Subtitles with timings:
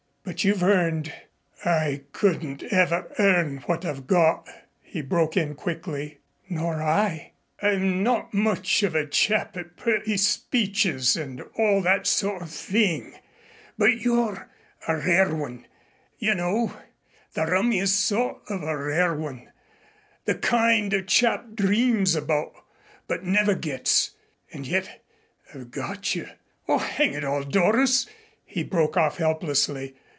[0.23, 1.11] "But you've earned"
[1.65, 4.47] "I couldn't ever earn what I've got,"
[4.83, 6.19] he broke in quickly.
[6.47, 12.43] "Nor I" "I'm not much of a chap at pretty speeches and all that sort
[12.43, 13.15] of thing,
[13.79, 14.47] but you're
[14.87, 15.65] a rare one,
[16.19, 16.77] you know,
[17.33, 19.51] the rummiest sort of a rare one
[20.25, 22.53] the kind a chap dreams about
[23.07, 24.11] but never gets
[24.53, 25.01] and yet
[25.53, 26.29] I've got you
[26.69, 28.07] Oh, hang it all, Doris,"
[28.45, 29.95] he broke off helplessly.